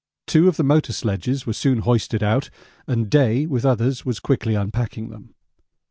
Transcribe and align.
Two 0.25 0.47
of 0.47 0.57
the 0.57 0.63
motor 0.63 0.93
sledges 0.93 1.45
were 1.45 1.53
soon 1.53 1.81
hoisted 1.81 2.23
out, 2.23 2.49
and 2.87 3.07
Day 3.07 3.45
with 3.45 3.63
others 3.63 4.03
was 4.03 4.19
quickly 4.19 4.55
unpacking 4.55 5.09
them. 5.09 5.35